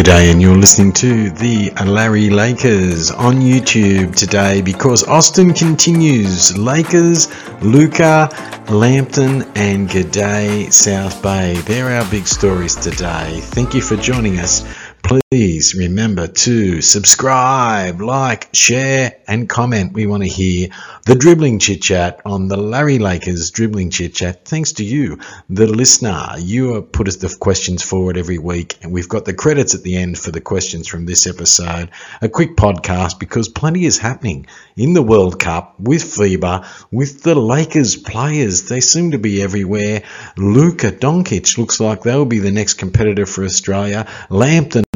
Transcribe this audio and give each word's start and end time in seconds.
G'day, 0.00 0.32
and 0.32 0.40
you're 0.40 0.56
listening 0.56 0.94
to 0.94 1.28
the 1.28 1.70
Larry 1.84 2.30
Lakers 2.30 3.10
on 3.10 3.34
YouTube 3.34 4.16
today 4.16 4.62
because 4.62 5.04
Austin 5.04 5.52
continues. 5.52 6.56
Lakers, 6.56 7.28
Luka, 7.60 8.30
Lambton, 8.70 9.42
and 9.56 9.90
G'day, 9.90 10.72
South 10.72 11.22
Bay. 11.22 11.52
They're 11.66 12.00
our 12.00 12.10
big 12.10 12.26
stories 12.26 12.76
today. 12.76 13.40
Thank 13.42 13.74
you 13.74 13.82
for 13.82 13.96
joining 13.96 14.38
us. 14.38 14.64
Please 15.10 15.74
remember 15.74 16.28
to 16.28 16.80
subscribe, 16.80 18.00
like, 18.00 18.48
share, 18.52 19.16
and 19.26 19.48
comment. 19.48 19.92
We 19.92 20.06
want 20.06 20.22
to 20.22 20.28
hear 20.28 20.68
the 21.04 21.16
dribbling 21.16 21.58
chit 21.58 21.82
chat 21.82 22.20
on 22.24 22.46
the 22.46 22.56
Larry 22.56 23.00
Lakers 23.00 23.50
dribbling 23.50 23.90
chit 23.90 24.14
chat. 24.14 24.44
Thanks 24.44 24.74
to 24.74 24.84
you, 24.84 25.18
the 25.48 25.66
listener. 25.66 26.34
You 26.38 26.82
put 26.82 27.08
us 27.08 27.16
the 27.16 27.36
questions 27.40 27.82
forward 27.82 28.18
every 28.18 28.38
week, 28.38 28.78
and 28.82 28.92
we've 28.92 29.08
got 29.08 29.24
the 29.24 29.34
credits 29.34 29.74
at 29.74 29.82
the 29.82 29.96
end 29.96 30.16
for 30.16 30.30
the 30.30 30.40
questions 30.40 30.86
from 30.86 31.06
this 31.06 31.26
episode. 31.26 31.90
A 32.22 32.28
quick 32.28 32.54
podcast 32.54 33.18
because 33.18 33.48
plenty 33.48 33.86
is 33.86 33.98
happening 33.98 34.46
in 34.76 34.92
the 34.92 35.02
World 35.02 35.40
Cup 35.40 35.74
with 35.80 36.02
FIBA, 36.02 36.66
with 36.92 37.24
the 37.24 37.34
Lakers 37.34 37.96
players. 37.96 38.68
They 38.68 38.80
seem 38.80 39.10
to 39.10 39.18
be 39.18 39.42
everywhere. 39.42 40.04
Luka 40.36 40.92
Doncic 40.92 41.58
looks 41.58 41.80
like 41.80 42.02
they'll 42.02 42.24
be 42.24 42.38
the 42.38 42.52
next 42.52 42.74
competitor 42.74 43.26
for 43.26 43.44
Australia. 43.44 44.06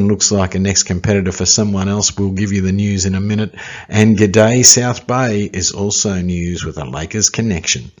Lambton 0.05 0.07
looks 0.07 0.31
like 0.31 0.55
a 0.55 0.59
next 0.59 0.83
competitor 0.83 1.31
for 1.31 1.45
someone 1.45 1.89
else. 1.89 2.15
We'll 2.17 2.31
give 2.31 2.51
you 2.51 2.61
the 2.61 2.71
news 2.71 3.05
in 3.05 3.15
a 3.15 3.19
minute. 3.19 3.55
And 3.89 4.17
G'day 4.17 4.63
South 4.63 5.07
Bay 5.07 5.49
is 5.51 5.71
also 5.71 6.21
news 6.21 6.63
with 6.63 6.77
a 6.77 6.85
Lakers 6.85 7.29
connection. 7.29 7.91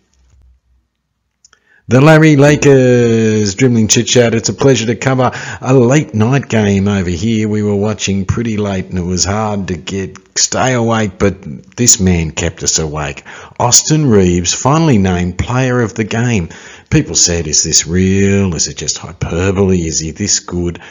The 1.87 2.01
Larry 2.01 2.35
Lakers 2.35 3.53
dribbling 3.55 3.87
chit 3.87 4.07
chat. 4.07 4.33
It's 4.33 4.49
a 4.49 4.53
pleasure 4.53 4.87
to 4.87 4.95
cover 4.95 5.31
a 5.61 5.73
late 5.73 6.15
night 6.15 6.49
game 6.49 6.87
over 6.87 7.11
here. 7.11 7.47
We 7.47 7.61
were 7.61 7.75
watching 7.75 8.25
pretty 8.25 8.57
late 8.57 8.89
and 8.89 8.97
it 8.97 9.05
was 9.05 9.23
hard 9.25 9.67
to 9.67 9.77
get 9.77 10.17
stay 10.37 10.73
awake, 10.73 11.19
but 11.19 11.43
this 11.75 11.99
man 11.99 12.31
kept 12.31 12.63
us 12.63 12.79
awake. 12.79 13.23
Austin 13.59 14.09
Reaves 14.09 14.53
finally 14.53 14.97
named 14.97 15.37
player 15.37 15.81
of 15.81 15.93
the 15.93 16.03
game. 16.03 16.49
People 16.89 17.15
said, 17.15 17.47
is 17.47 17.63
this 17.63 17.85
real? 17.87 18.55
Is 18.55 18.67
it 18.67 18.77
just 18.77 18.97
hyperbole? 18.97 19.85
Is 19.85 19.99
he 19.99 20.11
this 20.11 20.39
good? 20.39 20.81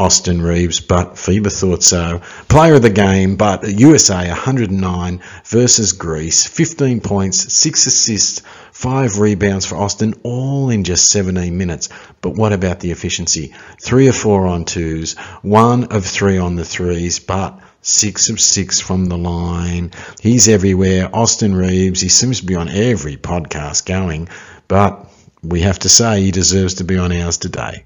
Austin 0.00 0.40
Reaves, 0.40 0.80
but 0.80 1.16
FIBA 1.16 1.52
thought 1.52 1.82
so. 1.82 2.22
Player 2.48 2.76
of 2.76 2.82
the 2.82 2.88
game, 2.88 3.36
but 3.36 3.68
USA 3.68 4.28
109 4.28 5.20
versus 5.44 5.92
Greece, 5.92 6.46
15 6.46 7.02
points, 7.02 7.52
6 7.52 7.86
assists, 7.86 8.40
5 8.72 9.18
rebounds 9.18 9.66
for 9.66 9.76
Austin, 9.76 10.14
all 10.22 10.70
in 10.70 10.84
just 10.84 11.10
17 11.10 11.58
minutes. 11.58 11.90
But 12.22 12.30
what 12.30 12.54
about 12.54 12.80
the 12.80 12.92
efficiency? 12.92 13.52
3 13.82 14.08
or 14.08 14.14
4 14.14 14.46
on 14.46 14.64
twos, 14.64 15.18
1 15.42 15.84
of 15.84 16.06
3 16.06 16.38
on 16.38 16.56
the 16.56 16.64
threes, 16.64 17.18
but 17.18 17.60
six 17.82 18.30
of 18.30 18.40
six 18.40 18.80
from 18.80 19.04
the 19.06 19.18
line. 19.18 19.90
He's 20.20 20.48
everywhere. 20.48 21.10
Austin 21.12 21.54
Reaves, 21.54 22.00
he 22.00 22.08
seems 22.08 22.40
to 22.40 22.46
be 22.46 22.54
on 22.54 22.70
every 22.70 23.18
podcast 23.18 23.84
going, 23.84 24.30
but 24.66 25.10
we 25.42 25.60
have 25.60 25.78
to 25.80 25.90
say 25.90 26.22
he 26.22 26.30
deserves 26.30 26.74
to 26.74 26.84
be 26.84 26.96
on 26.96 27.12
ours 27.12 27.36
today. 27.36 27.84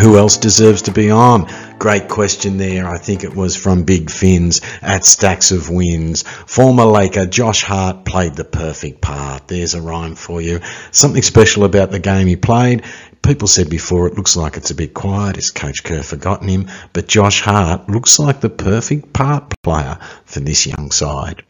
Who 0.00 0.16
else 0.16 0.38
deserves 0.38 0.82
to 0.82 0.92
be 0.92 1.10
on? 1.10 1.46
Great 1.78 2.08
question 2.08 2.56
there. 2.56 2.88
I 2.88 2.96
think 2.96 3.22
it 3.22 3.36
was 3.36 3.54
from 3.54 3.82
Big 3.82 4.10
Fins 4.10 4.62
at 4.80 5.04
Stacks 5.04 5.52
of 5.52 5.68
Wins. 5.68 6.22
Former 6.22 6.86
Laker 6.86 7.26
Josh 7.26 7.62
Hart 7.64 8.06
played 8.06 8.34
the 8.34 8.44
perfect 8.44 9.02
part. 9.02 9.46
There's 9.46 9.74
a 9.74 9.82
rhyme 9.82 10.14
for 10.14 10.40
you. 10.40 10.60
Something 10.90 11.20
special 11.20 11.64
about 11.64 11.90
the 11.90 11.98
game 11.98 12.28
he 12.28 12.36
played. 12.36 12.84
People 13.20 13.46
said 13.46 13.68
before 13.68 14.06
it 14.06 14.14
looks 14.14 14.36
like 14.36 14.56
it's 14.56 14.70
a 14.70 14.74
bit 14.74 14.94
quiet. 14.94 15.36
Has 15.36 15.50
Coach 15.50 15.84
Kerr 15.84 16.02
forgotten 16.02 16.48
him? 16.48 16.70
But 16.94 17.06
Josh 17.06 17.42
Hart 17.42 17.90
looks 17.90 18.18
like 18.18 18.40
the 18.40 18.48
perfect 18.48 19.12
part 19.12 19.52
player 19.62 19.98
for 20.24 20.40
this 20.40 20.66
young 20.66 20.92
side. 20.92 21.42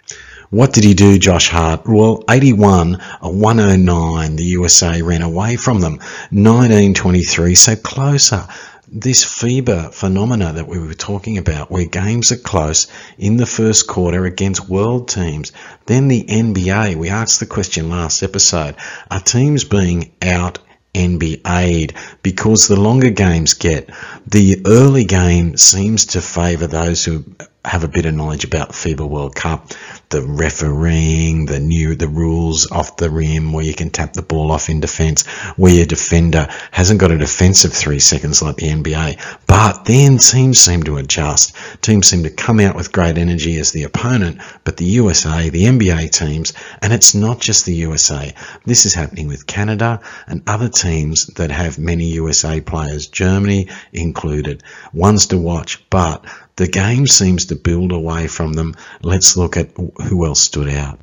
What 0.50 0.72
did 0.72 0.82
he 0.82 0.94
do, 0.94 1.16
Josh 1.16 1.48
Hart? 1.48 1.86
Well, 1.86 2.24
81, 2.28 3.00
a 3.22 3.30
109, 3.30 4.34
the 4.34 4.44
USA 4.44 5.00
ran 5.00 5.22
away 5.22 5.54
from 5.54 5.78
them. 5.78 5.98
1923, 6.32 7.54
so 7.54 7.76
closer. 7.76 8.48
This 8.88 9.24
FIBA 9.24 9.94
phenomena 9.94 10.52
that 10.54 10.66
we 10.66 10.80
were 10.80 10.94
talking 10.94 11.38
about, 11.38 11.70
where 11.70 11.84
games 11.84 12.32
are 12.32 12.36
close 12.36 12.88
in 13.16 13.36
the 13.36 13.46
first 13.46 13.86
quarter 13.86 14.24
against 14.24 14.68
world 14.68 15.06
teams. 15.06 15.52
Then 15.86 16.08
the 16.08 16.24
NBA, 16.24 16.96
we 16.96 17.10
asked 17.10 17.38
the 17.38 17.46
question 17.46 17.88
last 17.88 18.24
episode, 18.24 18.74
are 19.08 19.20
teams 19.20 19.62
being 19.62 20.10
out 20.20 20.58
NBA'd 20.94 21.94
because 22.24 22.66
the 22.66 22.80
longer 22.80 23.10
games 23.10 23.54
get, 23.54 23.88
the 24.26 24.62
early 24.66 25.04
game 25.04 25.56
seems 25.56 26.06
to 26.06 26.20
favour 26.20 26.66
those 26.66 27.04
who 27.04 27.24
have 27.64 27.84
a 27.84 27.88
bit 27.88 28.06
of 28.06 28.14
knowledge 28.14 28.44
about 28.44 28.70
FIBA 28.70 29.08
World 29.08 29.36
Cup, 29.36 29.68
the 30.10 30.22
refereeing, 30.22 31.46
the 31.46 31.60
new 31.60 31.94
the 31.94 32.08
rules 32.08 32.70
off 32.70 32.96
the 32.96 33.08
rim 33.08 33.52
where 33.52 33.64
you 33.64 33.74
can 33.74 33.90
tap 33.90 34.12
the 34.12 34.22
ball 34.22 34.50
off 34.50 34.68
in 34.68 34.80
defence, 34.80 35.26
where 35.56 35.72
your 35.72 35.86
defender 35.86 36.48
hasn't 36.72 37.00
got 37.00 37.12
a 37.12 37.18
defensive 37.18 37.72
three 37.72 38.00
seconds 38.00 38.42
like 38.42 38.56
the 38.56 38.68
NBA. 38.68 39.46
But 39.46 39.84
then 39.84 40.18
teams 40.18 40.60
seem 40.60 40.82
to 40.82 40.96
adjust. 40.96 41.54
Teams 41.80 42.08
seem 42.08 42.24
to 42.24 42.30
come 42.30 42.58
out 42.60 42.74
with 42.74 42.92
great 42.92 43.18
energy 43.18 43.58
as 43.58 43.70
the 43.70 43.84
opponent, 43.84 44.40
but 44.64 44.76
the 44.76 44.84
USA, 44.84 45.48
the 45.48 45.64
NBA 45.64 46.10
teams, 46.10 46.52
and 46.82 46.92
it's 46.92 47.14
not 47.14 47.40
just 47.40 47.64
the 47.64 47.74
USA. 47.74 48.34
This 48.66 48.86
is 48.86 48.94
happening 48.94 49.28
with 49.28 49.46
Canada 49.46 50.00
and 50.26 50.42
other 50.46 50.68
teams 50.68 51.26
that 51.36 51.50
have 51.50 51.78
many 51.78 52.04
USA 52.06 52.60
players, 52.60 53.06
Germany 53.06 53.68
included. 53.92 54.62
Ones 54.92 55.28
to 55.28 55.38
watch, 55.38 55.88
but 55.88 56.24
the 56.60 56.68
game 56.68 57.06
seems 57.06 57.46
to 57.46 57.56
build 57.56 57.90
away 57.90 58.26
from 58.26 58.52
them. 58.52 58.74
Let's 59.00 59.34
look 59.34 59.56
at 59.56 59.70
who 59.74 60.26
else 60.26 60.42
stood 60.42 60.68
out. 60.68 61.00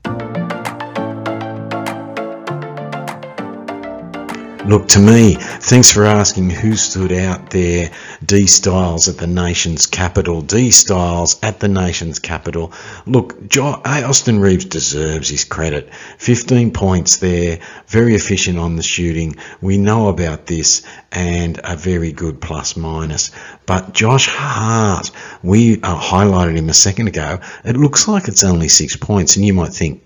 Look, 4.67 4.89
to 4.89 4.99
me, 4.99 5.35
thanks 5.35 5.93
for 5.93 6.03
asking 6.03 6.49
who 6.49 6.75
stood 6.75 7.13
out 7.13 7.51
there. 7.51 7.89
D 8.25 8.47
Styles 8.47 9.07
at 9.07 9.17
the 9.17 9.25
nation's 9.25 9.85
capital. 9.85 10.41
D 10.41 10.71
Styles 10.71 11.39
at 11.41 11.61
the 11.61 11.69
nation's 11.69 12.19
capital. 12.19 12.73
Look, 13.05 13.55
Austin 13.57 14.41
Reaves 14.41 14.65
deserves 14.65 15.29
his 15.29 15.45
credit. 15.45 15.93
15 16.17 16.71
points 16.71 17.15
there, 17.15 17.59
very 17.87 18.13
efficient 18.13 18.59
on 18.59 18.75
the 18.75 18.83
shooting. 18.83 19.37
We 19.61 19.77
know 19.77 20.09
about 20.09 20.47
this 20.47 20.85
and 21.13 21.61
a 21.63 21.77
very 21.77 22.11
good 22.11 22.41
plus 22.41 22.75
minus. 22.75 23.31
But 23.65 23.93
Josh 23.93 24.27
Hart, 24.27 25.11
we 25.43 25.81
uh, 25.81 25.97
highlighted 25.97 26.57
him 26.57 26.67
a 26.67 26.73
second 26.73 27.07
ago. 27.07 27.39
It 27.63 27.77
looks 27.77 28.09
like 28.09 28.27
it's 28.27 28.43
only 28.43 28.67
six 28.67 28.97
points, 28.97 29.37
and 29.37 29.45
you 29.45 29.53
might 29.53 29.71
think, 29.71 30.03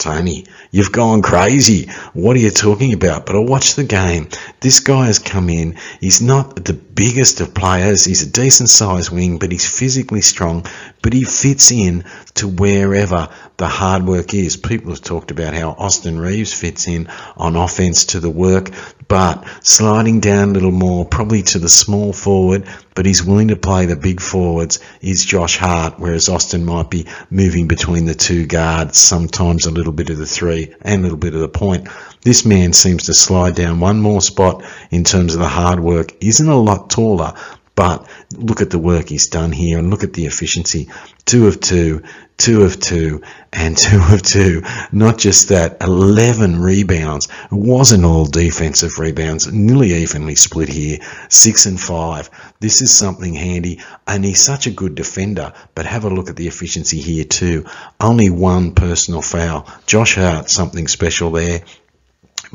Tony, 0.00 0.46
you've 0.70 0.92
gone 0.92 1.20
crazy. 1.20 1.90
What 2.14 2.34
are 2.34 2.40
you 2.40 2.50
talking 2.50 2.94
about? 2.94 3.26
But 3.26 3.36
I 3.36 3.40
watched 3.40 3.76
the 3.76 3.84
game. 3.84 4.30
This 4.60 4.80
guy 4.80 5.06
has 5.06 5.18
come 5.18 5.50
in. 5.50 5.76
He's 6.00 6.22
not 6.22 6.64
the 6.64 6.72
biggest 6.72 7.42
of 7.42 7.54
players. 7.54 8.06
He's 8.06 8.22
a 8.22 8.30
decent 8.30 8.70
sized 8.70 9.10
wing, 9.10 9.38
but 9.38 9.52
he's 9.52 9.68
physically 9.68 10.22
strong. 10.22 10.64
But 11.02 11.12
he 11.12 11.24
fits 11.24 11.72
in 11.72 12.04
to 12.34 12.48
wherever 12.48 13.28
the 13.56 13.68
hard 13.68 14.06
work 14.06 14.34
is. 14.34 14.56
People 14.56 14.90
have 14.90 15.02
talked 15.02 15.30
about 15.30 15.54
how 15.54 15.70
Austin 15.70 16.18
Reaves 16.18 16.52
fits 16.52 16.88
in 16.88 17.08
on 17.36 17.56
offense 17.56 18.06
to 18.06 18.20
the 18.20 18.30
work, 18.30 18.70
but 19.08 19.44
sliding 19.62 20.20
down 20.20 20.50
a 20.50 20.52
little 20.52 20.70
more, 20.70 21.04
probably 21.04 21.42
to 21.42 21.58
the 21.58 21.68
small 21.68 22.12
forward, 22.12 22.66
but 22.94 23.06
he's 23.06 23.24
willing 23.24 23.48
to 23.48 23.56
play 23.56 23.86
the 23.86 23.96
big 23.96 24.20
forwards, 24.20 24.78
is 25.00 25.24
Josh 25.24 25.56
Hart, 25.56 25.94
whereas 25.98 26.28
Austin 26.28 26.64
might 26.64 26.90
be 26.90 27.06
moving 27.28 27.66
between 27.66 28.04
the 28.04 28.14
two 28.14 28.46
guards, 28.46 28.98
sometimes 28.98 29.66
a 29.66 29.70
little 29.70 29.92
bit 29.92 30.10
of 30.10 30.18
the 30.18 30.26
three 30.26 30.74
and 30.82 31.00
a 31.00 31.02
little 31.02 31.18
bit 31.18 31.34
of 31.34 31.40
the 31.40 31.48
point. 31.48 31.88
This 32.22 32.44
man 32.44 32.72
seems 32.72 33.04
to 33.04 33.14
slide 33.14 33.54
down 33.54 33.80
one 33.80 34.00
more 34.00 34.20
spot 34.20 34.64
in 34.90 35.04
terms 35.04 35.34
of 35.34 35.40
the 35.40 35.48
hard 35.48 35.80
work, 35.80 36.14
isn't 36.22 36.48
a 36.48 36.56
lot 36.56 36.90
taller, 36.90 37.34
but 37.80 38.06
look 38.36 38.60
at 38.60 38.68
the 38.68 38.78
work 38.78 39.08
he's 39.08 39.28
done 39.28 39.52
here 39.52 39.78
and 39.78 39.88
look 39.88 40.04
at 40.04 40.12
the 40.12 40.26
efficiency. 40.26 40.90
Two 41.24 41.46
of 41.46 41.60
two, 41.60 42.02
two 42.36 42.62
of 42.62 42.78
two, 42.78 43.22
and 43.54 43.74
two 43.86 44.02
of 44.10 44.20
two. 44.20 44.62
Not 44.92 45.16
just 45.16 45.48
that, 45.48 45.78
11 45.80 46.60
rebounds. 46.60 47.28
It 47.50 47.52
wasn't 47.52 48.04
all 48.04 48.26
defensive 48.26 48.98
rebounds, 48.98 49.50
nearly 49.50 49.94
evenly 49.94 50.34
split 50.34 50.68
here. 50.68 50.98
Six 51.30 51.64
and 51.64 51.80
five. 51.80 52.28
This 52.60 52.82
is 52.82 52.94
something 52.94 53.32
handy, 53.32 53.80
and 54.06 54.26
he's 54.26 54.44
such 54.44 54.66
a 54.66 54.70
good 54.70 54.94
defender. 54.94 55.54
But 55.74 55.86
have 55.86 56.04
a 56.04 56.10
look 56.10 56.28
at 56.28 56.36
the 56.36 56.48
efficiency 56.48 57.00
here 57.00 57.24
too. 57.24 57.64
Only 57.98 58.28
one 58.28 58.74
personal 58.74 59.22
foul. 59.22 59.66
Josh 59.86 60.16
Hart, 60.16 60.50
something 60.50 60.86
special 60.86 61.30
there. 61.30 61.62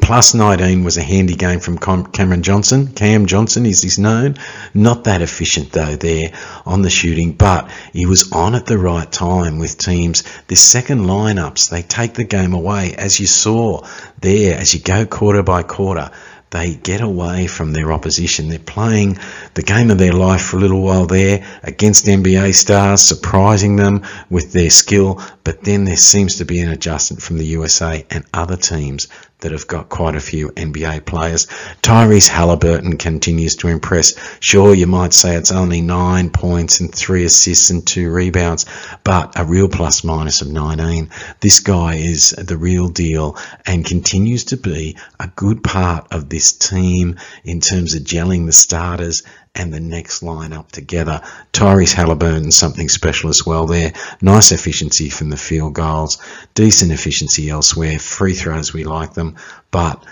Plus 0.01 0.33
19 0.33 0.83
was 0.83 0.97
a 0.97 1.01
handy 1.01 1.35
game 1.35 1.59
from 1.59 1.77
Cameron 1.77 2.43
Johnson. 2.43 2.87
Cam 2.87 3.25
Johnson 3.25 3.65
is 3.65 3.81
he's 3.81 3.97
known. 3.97 4.35
Not 4.73 5.05
that 5.05 5.21
efficient 5.21 5.71
though 5.71 5.95
there 5.95 6.33
on 6.65 6.81
the 6.81 6.89
shooting, 6.89 7.31
but 7.31 7.71
he 7.93 8.05
was 8.05 8.31
on 8.31 8.55
at 8.55 8.65
the 8.65 8.77
right 8.77 9.09
time 9.09 9.57
with 9.57 9.77
teams. 9.77 10.23
The 10.47 10.55
second 10.55 11.01
lineups, 11.01 11.69
they 11.69 11.81
take 11.81 12.13
the 12.13 12.25
game 12.25 12.53
away 12.53 12.93
as 12.95 13.19
you 13.19 13.25
saw 13.25 13.87
there 14.19 14.57
as 14.57 14.73
you 14.73 14.81
go 14.81 15.05
quarter 15.05 15.43
by 15.43 15.63
quarter 15.63 16.11
they 16.55 16.73
get 16.73 17.01
away 17.01 17.47
from 17.47 17.73
their 17.73 17.91
opposition. 17.91 18.47
They're 18.47 18.59
playing 18.59 19.17
the 19.55 19.61
game 19.61 19.91
of 19.91 19.97
their 19.97 20.13
life 20.13 20.41
for 20.41 20.55
a 20.55 20.59
little 20.59 20.81
while 20.81 21.05
there 21.05 21.45
against 21.63 22.05
NBA 22.05 22.55
stars, 22.55 23.01
surprising 23.01 23.75
them 23.75 24.03
with 24.29 24.53
their 24.53 24.69
skill, 24.69 25.21
but 25.43 25.63
then 25.63 25.83
there 25.83 25.97
seems 25.97 26.37
to 26.37 26.45
be 26.45 26.61
an 26.61 26.69
adjustment 26.69 27.21
from 27.21 27.37
the 27.37 27.45
USA 27.45 28.05
and 28.09 28.25
other 28.33 28.55
teams 28.55 29.09
that 29.39 29.51
have 29.51 29.67
got 29.67 29.89
quite 29.89 30.15
a 30.15 30.19
few 30.19 30.49
NBA 30.49 31.05
players. 31.05 31.45
Tyrese 31.81 32.27
Halliburton 32.27 32.97
continues 32.97 33.55
to 33.57 33.67
impress. 33.67 34.13
Sure, 34.39 34.73
you 34.73 34.87
might 34.87 35.13
say 35.13 35.35
it's 35.35 35.51
only 35.51 35.81
nine 35.81 36.29
points 36.29 36.79
and 36.79 36.93
three 36.93 37.25
assists 37.25 37.69
and 37.69 37.85
two 37.85 38.11
rebounds, 38.11 38.65
but 39.03 39.37
a 39.37 39.45
real 39.45 39.67
plus 39.67 40.03
minus 40.03 40.41
of 40.41 40.47
19. 40.47 41.09
This 41.41 41.59
guy 41.59 41.95
is 41.95 42.29
the 42.31 42.57
real 42.57 42.87
deal 42.89 43.37
and 43.65 43.85
continues 43.85 44.45
to 44.45 44.57
be 44.57 44.97
a 45.19 45.27
good 45.35 45.63
part 45.63 46.07
of 46.11 46.29
this 46.29 46.53
team 46.53 47.17
in 47.43 47.59
terms 47.59 47.93
of 47.93 48.03
gelling 48.03 48.45
the 48.45 48.53
starters 48.53 49.23
and 49.55 49.73
the 49.73 49.79
next 49.79 50.21
line 50.21 50.53
up 50.53 50.71
together. 50.71 51.21
Tyrese 51.53 51.93
Halliburton, 51.93 52.51
something 52.51 52.89
special 52.89 53.29
as 53.29 53.45
well 53.45 53.65
there. 53.65 53.93
Nice 54.21 54.51
efficiency 54.51 55.09
from 55.09 55.29
the 55.29 55.37
field 55.37 55.73
goals, 55.73 56.21
decent 56.53 56.91
efficiency 56.91 57.49
elsewhere. 57.49 57.97
Free 57.97 58.33
throws, 58.33 58.73
we 58.73 58.83
like 58.83 59.13
them, 59.13 59.35
but 59.71 60.03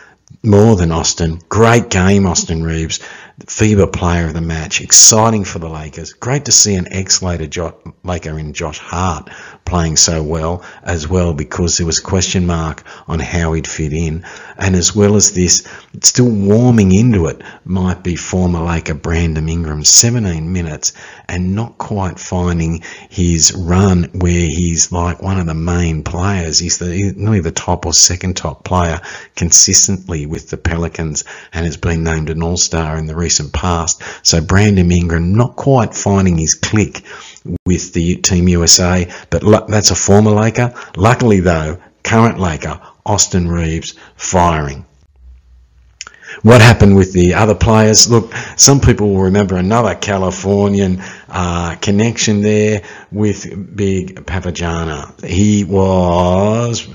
more 0.41 0.75
than 0.75 0.91
Austin. 0.91 1.39
Great 1.49 1.89
game, 1.89 2.25
Austin 2.25 2.63
Reaves. 2.63 2.99
FIBA 3.45 3.91
player 3.91 4.27
of 4.27 4.33
the 4.33 4.41
match. 4.41 4.81
Exciting 4.81 5.43
for 5.43 5.59
the 5.59 5.69
Lakers. 5.69 6.13
Great 6.13 6.45
to 6.45 6.51
see 6.51 6.75
an 6.75 6.91
ex-Laker 6.91 8.39
in 8.39 8.53
Josh 8.53 8.79
Hart 8.79 9.29
playing 9.65 9.97
so 9.97 10.21
well 10.21 10.63
as 10.83 11.07
well 11.07 11.33
because 11.33 11.77
there 11.77 11.85
was 11.85 11.99
a 11.99 12.03
question 12.03 12.45
mark 12.45 12.83
on 13.07 13.19
how 13.19 13.53
he'd 13.53 13.67
fit 13.67 13.93
in. 13.93 14.25
And 14.57 14.75
as 14.75 14.95
well 14.95 15.15
as 15.15 15.31
this, 15.31 15.67
still 16.01 16.29
warming 16.29 16.91
into 16.91 17.27
it 17.27 17.41
might 17.65 18.03
be 18.03 18.15
former 18.15 18.61
Laker 18.61 18.93
Brandon 18.93 19.47
Ingram, 19.49 19.83
17 19.83 20.51
minutes 20.51 20.93
and 21.27 21.55
not 21.55 21.77
quite 21.77 22.19
finding 22.19 22.83
his 23.09 23.53
run 23.53 24.09
where 24.13 24.47
he's 24.47 24.91
like 24.91 25.21
one 25.21 25.39
of 25.39 25.45
the 25.45 25.53
main 25.53 26.03
players. 26.03 26.59
He's 26.59 26.77
the, 26.77 27.13
nearly 27.15 27.39
the 27.39 27.51
top 27.51 27.85
or 27.85 27.93
second 27.93 28.37
top 28.37 28.63
player 28.63 28.99
consistently 29.35 30.25
with 30.25 30.49
the 30.49 30.57
Pelicans 30.57 31.23
and 31.53 31.65
has 31.65 31.77
been 31.77 32.03
named 32.03 32.29
an 32.29 32.43
all-star 32.43 32.97
in 32.97 33.07
the 33.07 33.15
recent 33.15 33.53
past. 33.53 34.01
So 34.25 34.41
Brandon 34.41 34.91
Ingram 34.91 35.35
not 35.35 35.55
quite 35.55 35.93
finding 35.93 36.37
his 36.37 36.55
click 36.55 37.03
with 37.65 37.93
the 37.93 38.17
Team 38.17 38.47
USA, 38.47 39.11
but 39.29 39.67
that's 39.67 39.91
a 39.91 39.95
former 39.95 40.31
Laker. 40.31 40.73
Luckily 40.95 41.39
though, 41.39 41.77
current 42.03 42.39
Laker, 42.39 42.79
Austin 43.05 43.47
Reaves, 43.47 43.95
firing. 44.15 44.85
What 46.41 46.61
happened 46.61 46.95
with 46.95 47.13
the 47.13 47.35
other 47.35 47.53
players? 47.55 48.09
Look, 48.09 48.33
some 48.57 48.79
people 48.79 49.13
will 49.13 49.23
remember 49.23 49.55
another 49.55 49.93
Californian 49.93 51.01
uh, 51.29 51.75
connection 51.75 52.41
there 52.41 52.81
with 53.11 53.75
Big 53.75 54.25
Papagiannis. 54.25 55.23
He 55.23 55.63
was 55.63 56.87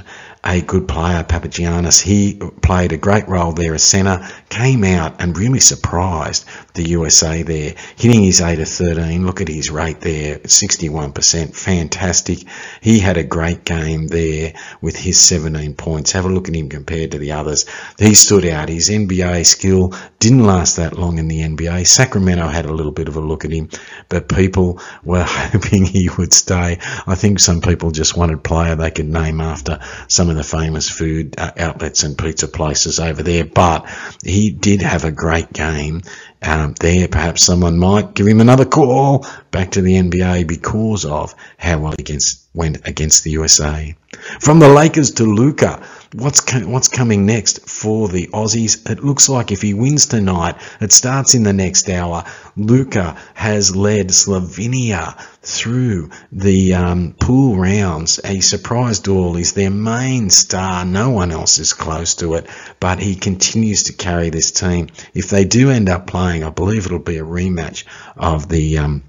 a 0.44 0.61
good 0.61 0.87
player, 0.87 1.25
Papagiannis. 1.25 2.00
He 2.00 2.35
played 2.62 2.93
a 2.93 2.96
great 2.96 3.29
role 3.29 3.52
there 3.52 3.75
as 3.75 3.82
centre, 3.82 4.26
came 4.49 4.85
out 4.85 5.20
and 5.20 5.37
really 5.37 5.61
surprised 5.61 6.44
the 6.75 6.88
USA 6.90 7.43
there, 7.43 7.75
hitting 7.96 8.23
his 8.23 8.40
8 8.40 8.61
of 8.61 8.69
13. 8.69 9.26
Look 9.26 9.40
at 9.40 9.49
his 9.49 9.70
rate 9.70 10.00
there, 10.00 10.38
61%. 10.38 11.55
Fantastic. 11.55 12.38
He 12.81 12.99
had 12.99 13.17
a 13.17 13.25
great 13.25 13.64
game 13.64 14.06
there 14.06 14.55
with 14.81 14.96
his 14.96 15.20
17 15.20 15.75
points. 15.75 16.12
Have 16.12 16.25
a 16.25 16.29
look 16.29 16.49
at 16.49 16.55
him 16.55 16.69
compared 16.69 17.12
to 17.12 17.19
the 17.19 17.32
others. 17.32 17.67
He 17.99 18.14
stood 18.14 18.46
out. 18.46 18.69
His 18.69 18.88
NBA 18.88 19.44
skill 19.44 19.94
didn't 20.20 20.44
last 20.44 20.76
that 20.76 20.99
long 20.99 21.19
in 21.19 21.29
the 21.29 21.40
NBA. 21.40 21.87
Sacramento 21.87 22.49
had 22.49 22.67
a 22.67 22.73
little 22.73 22.93
bit 22.93 23.08
of 23.08 23.17
a 23.17 23.20
look 23.20 23.44
at 23.44 23.50
him, 23.50 23.69
but 24.08 24.29
people 24.29 24.81
were 25.05 25.25
hoping 25.26 25.85
he 25.85 26.08
would 26.17 26.32
stay. 26.32 26.79
I 27.06 27.14
think 27.14 27.40
some 27.40 27.61
people 27.61 27.90
just 27.90 28.17
wanted 28.17 28.44
player 28.44 28.76
they 28.76 28.90
could 28.90 29.08
name 29.08 29.40
after 29.40 29.81
some 30.06 30.27
of 30.30 30.36
the 30.36 30.44
famous 30.44 30.88
food 30.88 31.34
uh, 31.38 31.52
outlets 31.58 32.02
and 32.02 32.16
pizza 32.16 32.48
places 32.48 33.00
over 33.00 33.22
there, 33.22 33.44
but 33.44 33.88
he 34.25 34.50
did 34.50 34.82
have 34.82 35.04
a 35.04 35.12
great 35.12 35.52
game 35.52 36.02
um, 36.42 36.75
there. 36.80 37.08
Perhaps 37.08 37.42
someone 37.42 37.78
might 37.78 38.14
give 38.14 38.26
him 38.26 38.40
another 38.40 38.64
call 38.64 39.26
back 39.50 39.72
to 39.72 39.82
the 39.82 39.94
NBA 39.94 40.46
because 40.46 41.04
of 41.04 41.34
how 41.56 41.78
well 41.78 41.92
he 41.92 42.02
against, 42.02 42.48
went 42.58 42.88
against 42.88 43.22
the 43.22 43.31
USA. 43.31 43.94
From 44.40 44.58
the 44.58 44.69
Lakers 44.69 45.12
to 45.12 45.25
Luka, 45.25 45.81
what's 46.12 46.43
what's 46.64 46.88
coming 46.88 47.25
next 47.25 47.69
for 47.69 48.08
the 48.08 48.26
Aussies? 48.32 48.90
It 48.90 49.05
looks 49.05 49.28
like 49.28 49.52
if 49.52 49.62
he 49.62 49.75
wins 49.75 50.06
tonight, 50.06 50.56
it 50.81 50.90
starts 50.90 51.34
in 51.34 51.44
the 51.44 51.52
next 51.52 51.88
hour. 51.88 52.25
Luka 52.56 53.16
has 53.34 53.76
led 53.76 54.08
Slovenia 54.08 55.16
through 55.43 56.10
the 56.32 56.75
um, 56.75 57.14
pool 57.20 57.56
rounds. 57.56 58.19
A 58.25 58.40
surprised 58.40 59.06
all. 59.06 59.34
He's 59.34 59.52
their 59.52 59.70
main 59.70 60.28
star. 60.28 60.84
No 60.84 61.11
one 61.11 61.31
else 61.31 61.58
is 61.58 61.72
close 61.72 62.16
to 62.16 62.34
it, 62.34 62.46
but 62.81 62.99
he 62.99 63.14
continues 63.14 63.84
to 63.84 63.93
carry 63.93 64.31
this 64.31 64.50
team. 64.50 64.88
If 65.14 65.31
they 65.31 65.44
do 65.44 65.70
end 65.70 65.88
up 65.88 66.08
playing, 66.08 66.43
I 66.43 66.50
believe 66.50 66.87
it'll 66.87 66.99
be 66.99 67.19
a 67.19 67.25
rematch 67.25 67.84
of 68.16 68.49
the 68.49 68.78
um, 68.78 69.04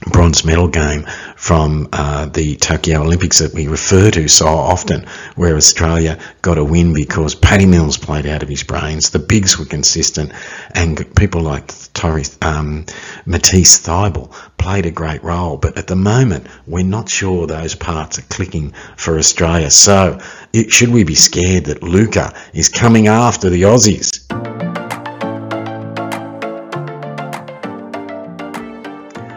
bronze 0.00 0.44
medal 0.44 0.68
game 0.68 1.06
from 1.36 1.88
uh, 1.92 2.26
the 2.26 2.56
Tokyo 2.56 3.02
Olympics 3.02 3.38
that 3.38 3.54
we 3.54 3.68
refer 3.68 4.10
to 4.10 4.28
so 4.28 4.46
often, 4.46 5.06
where 5.36 5.56
Australia 5.56 6.18
got 6.42 6.58
a 6.58 6.64
win 6.64 6.92
because 6.92 7.34
Paddy 7.34 7.66
Mills 7.66 7.96
played 7.96 8.26
out 8.26 8.42
of 8.42 8.48
his 8.48 8.62
brains, 8.62 9.10
the 9.10 9.18
bigs 9.18 9.58
were 9.58 9.64
consistent, 9.64 10.32
and 10.74 11.14
people 11.14 11.42
like 11.42 11.72
Tori, 11.92 12.24
um, 12.40 12.86
Matisse 13.26 13.78
Thybulle 13.80 14.32
played 14.58 14.86
a 14.86 14.90
great 14.90 15.22
role. 15.22 15.56
But 15.56 15.78
at 15.78 15.86
the 15.86 15.96
moment, 15.96 16.46
we're 16.66 16.84
not 16.84 17.08
sure 17.08 17.46
those 17.46 17.74
parts 17.74 18.18
are 18.18 18.22
clicking 18.22 18.72
for 18.96 19.18
Australia. 19.18 19.70
So, 19.70 20.20
it, 20.52 20.72
should 20.72 20.90
we 20.90 21.04
be 21.04 21.14
scared 21.14 21.66
that 21.66 21.82
Luka 21.82 22.34
is 22.52 22.68
coming 22.68 23.08
after 23.08 23.50
the 23.50 23.62
Aussies? 23.62 24.81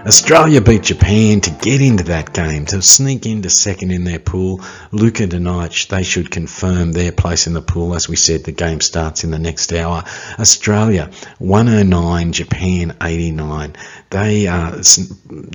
Australia 0.06 0.62
beat 0.62 0.84
Japan 0.84 1.42
to 1.42 1.50
get 1.50 1.82
into 1.82 2.04
that 2.04 2.32
game, 2.32 2.68
to 2.68 2.80
sneak 2.80 3.26
into 3.26 3.50
second 3.50 3.90
in 3.90 4.04
their 4.04 4.20
pool. 4.20 4.62
Luka 4.92 5.26
Doncic, 5.26 5.88
they 5.88 6.04
should 6.04 6.30
confirm 6.30 6.92
their 6.92 7.12
place 7.12 7.48
in 7.48 7.54
the 7.54 7.62
pool. 7.62 7.96
As 7.96 8.08
we 8.08 8.16
said, 8.16 8.44
the 8.44 8.52
game 8.52 8.82
starts 8.82 9.24
in 9.24 9.32
the 9.32 9.40
next 9.40 9.74
hour. 9.74 10.04
Australia 10.38 11.10
109, 11.40 12.34
Japan 12.34 12.96
89. 13.02 13.76
They 14.12 14.48
uh, 14.48 14.84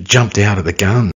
jumped 0.03 0.37
out 0.37 0.57
of 0.57 0.65
the 0.65 0.73
gun 0.73 1.11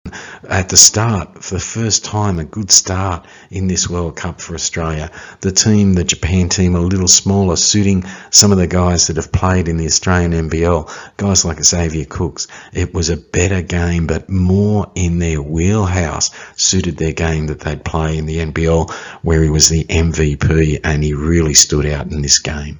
at 0.47 0.69
the 0.69 0.77
start 0.77 1.43
for 1.43 1.55
the 1.55 1.59
first 1.59 2.05
time, 2.05 2.39
a 2.39 2.45
good 2.45 2.71
start 2.71 3.25
in 3.51 3.67
this 3.67 3.89
World 3.89 4.15
Cup 4.15 4.39
for 4.39 4.55
Australia. 4.55 5.11
The 5.41 5.51
team, 5.51 5.93
the 5.93 6.03
Japan 6.03 6.49
team, 6.49 6.75
a 6.75 6.79
little 6.79 7.07
smaller, 7.07 7.57
suiting 7.57 8.05
some 8.31 8.51
of 8.51 8.57
the 8.57 8.67
guys 8.67 9.07
that 9.07 9.17
have 9.17 9.31
played 9.31 9.67
in 9.67 9.77
the 9.77 9.85
Australian 9.85 10.49
NBL, 10.49 10.89
guys 11.17 11.43
like 11.43 11.63
Xavier 11.63 12.05
Cooks. 12.05 12.47
It 12.73 12.93
was 12.93 13.09
a 13.09 13.24
better 13.31 13.61
game, 13.61 14.07
but 14.07 14.29
more 14.29 14.91
in 14.95 15.19
their 15.19 15.41
wheelhouse, 15.41 16.31
suited 16.55 16.97
their 16.97 17.13
game 17.13 17.47
that 17.47 17.59
they'd 17.59 17.83
play 17.83 18.17
in 18.17 18.25
the 18.25 18.37
NBL, 18.37 18.91
where 19.21 19.43
he 19.43 19.49
was 19.49 19.69
the 19.69 19.83
MVP 19.83 20.79
and 20.83 21.03
he 21.03 21.13
really 21.13 21.53
stood 21.53 21.85
out 21.85 22.11
in 22.11 22.21
this 22.21 22.39
game. 22.39 22.79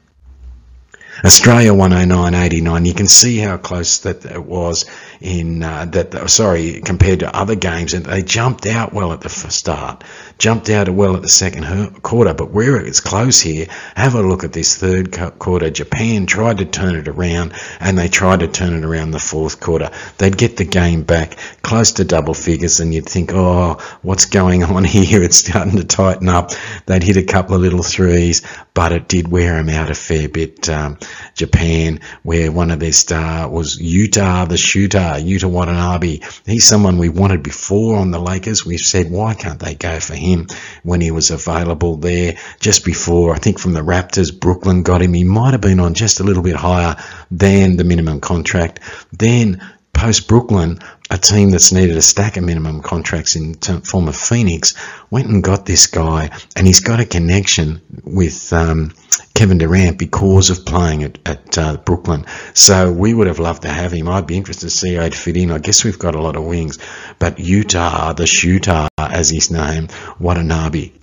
Australia 1.24 1.72
109.89. 1.72 2.86
You 2.86 2.94
can 2.94 3.08
see 3.08 3.38
how 3.38 3.58
close 3.58 4.00
that 4.00 4.26
it 4.26 4.44
was 4.44 4.86
in 5.22 5.64
uh, 5.64 5.86
that. 5.86 6.30
Sorry, 6.30 6.82
compared 6.82 7.20
to 7.20 7.36
other 7.36 7.56
games, 7.56 7.94
and 7.94 8.06
they 8.06 8.22
jumped 8.22 8.66
out 8.66 8.94
well 8.94 9.14
at 9.14 9.22
the 9.22 9.30
start, 9.30 10.04
jumped 10.38 10.70
out 10.70 10.90
well 10.90 11.16
at 11.16 11.22
the 11.22 11.30
second 11.30 12.02
quarter. 12.02 12.34
But 12.34 12.52
where 12.52 12.78
it's 12.78 13.00
close 13.00 13.40
here, 13.40 13.68
have 13.96 14.16
a 14.16 14.22
look 14.22 14.44
at 14.44 14.54
this 14.54 14.78
third 14.78 15.12
quarter. 15.40 15.70
Japan 15.70 16.26
tried 16.26 16.58
to 16.60 16.66
turn 16.66 16.96
it 16.96 17.08
around, 17.08 17.54
and 17.80 17.98
they 17.98 18.08
tried 18.08 18.42
to 18.42 18.48
turn 18.48 18.74
it 18.74 18.86
around 18.86 19.12
the 19.12 19.20
fourth 19.20 19.60
quarter. 19.60 19.92
They'd 20.18 20.38
get 20.38 20.58
the 20.58 20.66
game 20.66 21.04
back 21.04 21.38
close 21.62 21.94
to 21.94 22.04
double 22.06 22.34
figures, 22.34 22.80
and 22.80 22.94
you'd 22.94 23.10
think, 23.10 23.32
oh, 23.34 23.80
what's 24.02 24.26
going 24.26 24.64
on 24.76 24.84
here? 24.84 25.24
It's 25.24 25.38
starting 25.38 25.78
to 25.78 25.84
tighten 25.84 26.30
up. 26.30 26.52
They'd 26.86 27.04
hit 27.04 27.18
a 27.18 27.24
couple 27.24 27.56
of 27.56 27.62
little 27.62 27.84
threes, 27.84 28.42
but 28.74 28.92
it 28.92 29.08
did 29.08 29.28
wear 29.28 29.56
them 29.56 29.70
out 29.70 29.90
a 29.90 29.96
fair 29.96 30.30
bit. 30.30 30.70
Um, 30.70 30.98
Japan, 31.34 32.00
where 32.24 32.52
one 32.52 32.72
of 32.72 32.80
their 32.80 32.92
star 32.92 33.50
was 33.50 33.78
Yuta, 33.78 34.48
the 34.48 34.58
shooter, 34.58 35.05
Yuta 35.14 35.50
Watanabe. 35.50 36.20
He's 36.46 36.66
someone 36.66 36.98
we 36.98 37.10
wanted 37.10 37.44
before 37.44 37.98
on 37.98 38.12
the 38.12 38.20
Lakers. 38.20 38.66
We've 38.66 38.80
said, 38.80 39.12
why 39.12 39.34
can't 39.34 39.60
they 39.60 39.76
go 39.76 40.00
for 40.00 40.16
him 40.16 40.48
when 40.84 41.02
he 41.02 41.12
was 41.12 41.32
available 41.32 41.98
there 41.98 42.38
just 42.60 42.84
before? 42.84 43.34
I 43.34 43.38
think 43.38 43.60
from 43.60 43.74
the 43.74 43.82
Raptors, 43.82 44.38
Brooklyn 44.38 44.84
got 44.84 45.02
him. 45.02 45.14
He 45.14 45.24
might 45.24 45.52
have 45.52 45.62
been 45.62 45.80
on 45.80 45.94
just 45.94 46.20
a 46.20 46.24
little 46.24 46.44
bit 46.44 46.56
higher 46.56 46.96
than 47.32 47.78
the 47.78 47.84
minimum 47.84 48.20
contract. 48.20 48.80
Then 49.14 49.62
post 49.94 50.28
Brooklyn, 50.28 50.80
a 51.10 51.18
team 51.18 51.52
that's 51.52 51.72
needed 51.72 51.96
a 51.98 52.02
stack 52.02 52.38
of 52.38 52.44
minimum 52.44 52.82
contracts 52.82 53.36
in 53.36 53.54
form 53.56 54.08
of 54.08 54.16
Phoenix 54.16 54.76
went 55.10 55.28
and 55.28 55.44
got 55.44 55.66
this 55.66 55.88
guy, 55.88 56.30
and 56.56 56.68
he's 56.68 56.82
got 56.82 57.00
a 57.00 57.06
connection 57.06 57.82
with 58.04 58.52
um, 58.52 58.94
Kevin 59.36 59.58
Durant 59.58 60.00
because 60.00 60.50
of 60.50 60.66
playing 60.66 61.04
at, 61.04 61.20
at 61.26 61.58
uh, 61.58 61.78
Brooklyn. 61.78 62.26
So 62.54 62.92
we 62.92 63.14
would 63.14 63.28
have 63.28 63.38
loved 63.40 63.64
to 63.64 63.68
have 63.68 63.92
him. 63.92 64.08
I'd 64.08 64.26
be 64.26 64.38
interested 64.38 64.68
to 64.68 64.76
see 64.76 64.96
how 64.96 65.04
he'd 65.04 65.14
fit 65.14 65.38
in. 65.38 65.52
I 65.52 65.60
guess 65.60 65.84
we've 65.84 66.00
got 66.00 66.16
a 66.16 66.22
lot 66.22 66.38
of 66.38 66.46
wings. 66.46 66.80
But 67.20 67.36
Yuta, 67.36 68.16
the 68.16 68.26
shooter, 68.26 68.88
as 68.98 69.30
he's 69.30 69.52
named, 69.52 69.92
Watanabe, 70.20 70.94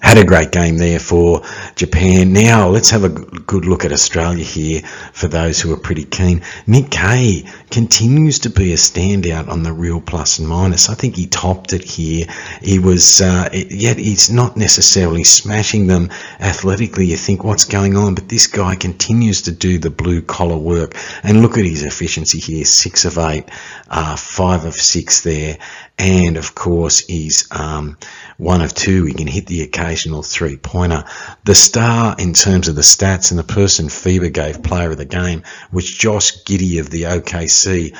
had 0.00 0.16
a 0.16 0.24
great 0.24 0.52
game 0.52 0.78
there 0.78 1.00
for 1.00 1.42
Japan. 1.74 2.32
Now 2.32 2.68
let's 2.68 2.90
have 2.90 3.04
a 3.04 3.08
good 3.08 3.66
look 3.66 3.84
at 3.84 3.92
Australia 3.92 4.44
here 4.44 4.82
for 5.12 5.28
those 5.28 5.60
who 5.60 5.72
are 5.72 5.76
pretty 5.76 6.04
keen. 6.04 6.42
Nick 6.66 6.90
Kay 6.90 7.44
continues 7.70 8.40
to 8.40 8.50
be 8.50 8.72
a 8.72 8.76
standout 8.76 9.48
on 9.48 9.62
the 9.62 9.72
real 9.72 10.00
plus 10.00 10.38
and 10.38 10.48
minus. 10.48 10.88
I 10.88 10.94
think 10.94 11.16
he 11.16 11.26
topped 11.26 11.72
it 11.72 11.82
here. 11.82 12.26
He 12.62 12.78
was, 12.78 13.20
uh, 13.20 13.48
yet 13.52 13.98
he's 13.98 14.30
not 14.30 14.56
necessarily 14.56 15.24
smashing 15.24 15.88
them 15.88 16.10
athletically. 16.40 17.06
You 17.06 17.16
think 17.16 17.42
what's 17.42 17.64
going 17.64 17.96
on, 17.96 18.14
but 18.14 18.28
this 18.28 18.46
guy 18.46 18.76
continues 18.76 19.42
to 19.42 19.52
do 19.52 19.78
the 19.78 19.90
blue 19.90 20.22
collar 20.22 20.56
work. 20.56 20.94
And 21.22 21.42
look 21.42 21.58
at 21.58 21.64
his 21.64 21.82
efficiency 21.82 22.38
here: 22.38 22.64
six 22.64 23.04
of 23.04 23.18
eight, 23.18 23.44
uh, 23.90 24.16
five 24.16 24.64
of 24.64 24.74
six 24.74 25.22
there, 25.22 25.58
and 25.98 26.36
of 26.36 26.54
course 26.54 27.00
he's 27.00 27.48
um, 27.50 27.98
one 28.36 28.62
of 28.62 28.74
two. 28.74 29.04
He 29.04 29.14
can 29.14 29.26
hit 29.26 29.46
the 29.46 29.62
occasional 29.62 30.22
three 30.22 30.56
pointer. 30.56 31.04
The 31.44 31.54
star 31.54 32.14
in 32.18 32.34
terms 32.34 32.68
of 32.68 32.76
the 32.76 32.82
stats 32.82 33.30
and 33.30 33.38
the 33.38 33.44
person 33.44 33.88
FIBA 33.88 34.32
gave 34.32 34.62
player 34.62 34.92
of 34.92 34.96
the 34.96 35.04
game 35.04 35.42
was 35.72 35.90
Josh 35.90 36.44
Giddey 36.44 36.80
of 36.80 36.90
the 36.90 37.02
OKC. 37.02 37.96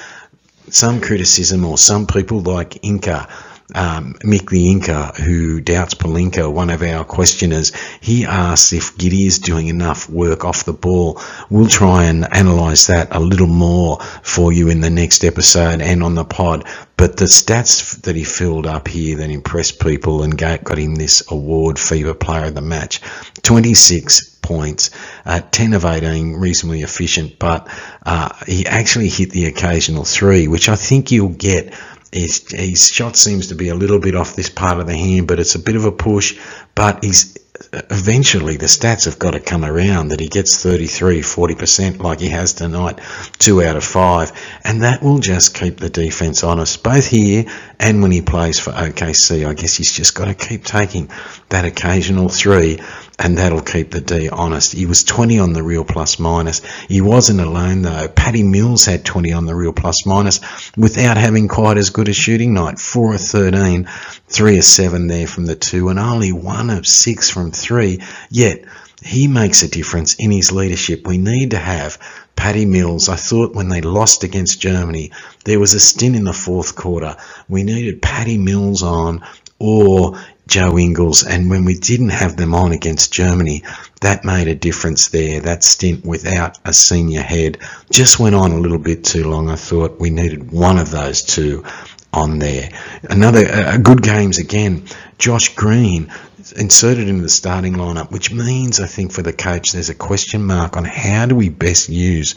Some 0.70 1.00
criticism 1.00 1.64
or 1.64 1.78
some 1.78 2.06
people 2.06 2.40
like 2.40 2.84
Inca 2.84 3.28
um, 3.74 4.14
Mick 4.24 4.48
the 4.48 4.70
Inca, 4.70 5.12
who 5.22 5.60
doubts 5.60 5.94
Pelinka, 5.94 6.50
one 6.50 6.70
of 6.70 6.82
our 6.82 7.04
questioners, 7.04 7.74
he 8.00 8.24
asks 8.24 8.72
if 8.72 8.96
Giddey 8.96 9.26
is 9.26 9.38
doing 9.38 9.68
enough 9.68 10.08
work 10.08 10.44
off 10.44 10.64
the 10.64 10.72
ball. 10.72 11.20
We'll 11.50 11.68
try 11.68 12.04
and 12.04 12.26
analyse 12.30 12.86
that 12.86 13.14
a 13.14 13.20
little 13.20 13.46
more 13.46 14.00
for 14.22 14.52
you 14.52 14.70
in 14.70 14.80
the 14.80 14.90
next 14.90 15.22
episode 15.24 15.82
and 15.82 16.02
on 16.02 16.14
the 16.14 16.24
pod. 16.24 16.64
But 16.96 17.16
the 17.16 17.26
stats 17.26 18.00
that 18.02 18.16
he 18.16 18.24
filled 18.24 18.66
up 18.66 18.88
here 18.88 19.18
that 19.18 19.30
impressed 19.30 19.80
people 19.80 20.22
and 20.22 20.36
got 20.36 20.78
him 20.78 20.94
this 20.94 21.30
award, 21.30 21.76
FIBA 21.76 22.18
Player 22.18 22.46
of 22.46 22.54
the 22.54 22.62
Match, 22.62 23.00
26 23.42 24.36
points, 24.40 24.90
uh, 25.26 25.40
10 25.50 25.74
of 25.74 25.84
18, 25.84 26.32
reasonably 26.36 26.82
efficient, 26.82 27.38
but 27.38 27.68
uh, 28.04 28.30
he 28.46 28.66
actually 28.66 29.10
hit 29.10 29.30
the 29.30 29.44
occasional 29.44 30.04
three, 30.04 30.48
which 30.48 30.70
I 30.70 30.74
think 30.74 31.12
you'll 31.12 31.28
get 31.28 31.74
his, 32.12 32.50
his 32.50 32.88
shot 32.88 33.16
seems 33.16 33.48
to 33.48 33.54
be 33.54 33.68
a 33.68 33.74
little 33.74 33.98
bit 33.98 34.14
off 34.14 34.34
this 34.34 34.48
part 34.48 34.80
of 34.80 34.86
the 34.86 34.96
hand, 34.96 35.28
but 35.28 35.38
it's 35.38 35.54
a 35.54 35.58
bit 35.58 35.76
of 35.76 35.84
a 35.84 35.92
push. 35.92 36.38
But 36.74 37.04
he's 37.04 37.36
eventually 37.72 38.56
the 38.56 38.66
stats 38.66 39.04
have 39.04 39.18
got 39.18 39.32
to 39.32 39.40
come 39.40 39.64
around 39.64 40.08
that 40.08 40.20
he 40.20 40.28
gets 40.28 40.62
33, 40.62 41.20
40% 41.20 41.98
like 42.00 42.20
he 42.20 42.28
has 42.28 42.54
tonight, 42.54 43.00
two 43.38 43.62
out 43.62 43.76
of 43.76 43.84
five. 43.84 44.32
And 44.64 44.82
that 44.82 45.02
will 45.02 45.18
just 45.18 45.54
keep 45.54 45.78
the 45.78 45.90
defense 45.90 46.44
honest, 46.44 46.82
both 46.82 47.06
here 47.06 47.44
and 47.78 48.02
when 48.02 48.10
he 48.10 48.22
plays 48.22 48.58
for 48.58 48.70
OKC. 48.70 49.46
I 49.46 49.54
guess 49.54 49.76
he's 49.76 49.92
just 49.92 50.14
got 50.14 50.26
to 50.26 50.34
keep 50.34 50.64
taking 50.64 51.10
that 51.48 51.64
occasional 51.64 52.28
three 52.28 52.80
and 53.18 53.36
that'll 53.36 53.60
keep 53.60 53.90
the 53.90 54.00
D 54.00 54.28
honest. 54.28 54.72
He 54.72 54.86
was 54.86 55.02
20 55.02 55.38
on 55.40 55.52
the 55.52 55.62
real 55.62 55.84
plus 55.84 56.18
minus. 56.18 56.64
He 56.86 57.00
wasn't 57.00 57.40
alone 57.40 57.82
though. 57.82 58.08
Paddy 58.08 58.44
Mills 58.44 58.84
had 58.84 59.04
20 59.04 59.32
on 59.32 59.44
the 59.44 59.54
real 59.54 59.72
plus 59.72 60.06
minus 60.06 60.40
without 60.76 61.16
having 61.16 61.48
quite 61.48 61.78
as 61.78 61.90
good 61.90 62.08
a 62.08 62.12
shooting 62.12 62.54
night. 62.54 62.78
4 62.78 63.14
of 63.14 63.20
13, 63.20 63.88
3 64.28 64.58
of 64.58 64.64
7 64.64 65.06
there 65.08 65.26
from 65.26 65.46
the 65.46 65.56
2 65.56 65.88
and 65.88 65.98
only 65.98 66.32
1 66.32 66.70
of 66.70 66.86
6 66.86 67.30
from 67.30 67.50
3. 67.50 68.00
Yet 68.30 68.64
he 69.02 69.26
makes 69.26 69.62
a 69.62 69.68
difference 69.68 70.14
in 70.14 70.30
his 70.30 70.52
leadership. 70.52 71.06
We 71.06 71.18
need 71.18 71.52
to 71.52 71.58
have 71.58 71.98
Paddy 72.36 72.66
Mills. 72.66 73.08
I 73.08 73.16
thought 73.16 73.54
when 73.54 73.68
they 73.68 73.80
lost 73.80 74.22
against 74.22 74.60
Germany, 74.60 75.10
there 75.44 75.58
was 75.58 75.74
a 75.74 75.80
stint 75.80 76.14
in 76.14 76.24
the 76.24 76.32
fourth 76.32 76.76
quarter. 76.76 77.16
We 77.48 77.64
needed 77.64 78.00
Paddy 78.00 78.38
Mills 78.38 78.82
on 78.84 79.24
or 79.58 80.18
Joe 80.48 80.78
Ingles, 80.78 81.24
and 81.24 81.50
when 81.50 81.66
we 81.66 81.74
didn't 81.74 82.08
have 82.08 82.36
them 82.36 82.54
on 82.54 82.72
against 82.72 83.12
Germany, 83.12 83.62
that 84.00 84.24
made 84.24 84.48
a 84.48 84.54
difference 84.54 85.08
there. 85.08 85.40
That 85.40 85.62
stint 85.62 86.06
without 86.06 86.58
a 86.64 86.72
senior 86.72 87.20
head 87.20 87.58
just 87.90 88.18
went 88.18 88.34
on 88.34 88.52
a 88.52 88.58
little 88.58 88.78
bit 88.78 89.04
too 89.04 89.28
long. 89.28 89.50
I 89.50 89.56
thought 89.56 90.00
we 90.00 90.08
needed 90.08 90.50
one 90.50 90.78
of 90.78 90.90
those 90.90 91.22
two 91.22 91.64
on 92.12 92.38
there. 92.38 92.70
Another 93.02 93.46
uh, 93.46 93.76
good 93.76 94.02
games 94.02 94.38
again. 94.38 94.84
Josh 95.18 95.54
Green 95.54 96.10
inserted 96.56 97.08
into 97.08 97.22
the 97.22 97.28
starting 97.28 97.74
lineup, 97.74 98.10
which 98.10 98.32
means 98.32 98.80
I 98.80 98.86
think 98.86 99.12
for 99.12 99.22
the 99.22 99.32
coach 99.32 99.72
there's 99.72 99.90
a 99.90 99.94
question 99.94 100.44
mark 100.44 100.76
on 100.76 100.84
how 100.84 101.26
do 101.26 101.34
we 101.34 101.48
best 101.48 101.88
use 101.88 102.34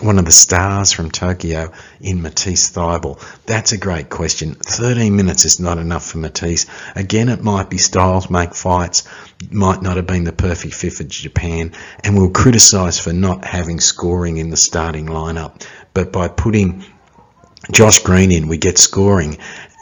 one 0.00 0.18
of 0.18 0.24
the 0.24 0.32
stars 0.32 0.92
from 0.92 1.10
Tokyo 1.10 1.72
in 2.00 2.22
Matisse 2.22 2.70
Thybulle. 2.70 3.20
That's 3.46 3.72
a 3.72 3.78
great 3.78 4.08
question. 4.08 4.54
13 4.54 5.14
minutes 5.14 5.44
is 5.44 5.60
not 5.60 5.78
enough 5.78 6.06
for 6.06 6.18
Matisse. 6.18 6.66
Again, 6.94 7.28
it 7.28 7.42
might 7.42 7.68
be 7.68 7.78
styles 7.78 8.30
make 8.30 8.54
fights, 8.54 9.06
might 9.50 9.82
not 9.82 9.96
have 9.96 10.06
been 10.06 10.24
the 10.24 10.32
perfect 10.32 10.74
fit 10.74 10.94
for 10.94 11.04
Japan, 11.04 11.72
and 12.02 12.16
we'll 12.16 12.30
criticise 12.30 12.98
for 12.98 13.12
not 13.12 13.44
having 13.44 13.80
scoring 13.80 14.38
in 14.38 14.50
the 14.50 14.56
starting 14.56 15.06
lineup. 15.06 15.62
But 15.92 16.12
by 16.12 16.28
putting 16.28 16.84
Josh 17.72 18.00
Green 18.00 18.30
in, 18.30 18.48
we 18.48 18.58
get 18.58 18.78
scoring 18.78 19.38